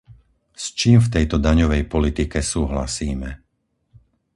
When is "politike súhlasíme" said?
1.93-3.29